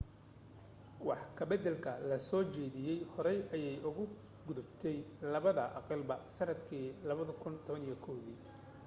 wax 1.07 1.21
ka 1.37 1.43
baddalka 1.49 1.91
la 2.09 2.17
soo 2.27 2.43
jeediyay 2.53 2.99
horey 3.13 3.39
ayay 3.55 3.75
uga 3.87 4.03
gudubtay 4.45 4.97
labada 5.33 5.63
aqalba 5.79 6.15
sannadkii 6.35 6.87
2011 7.05 8.37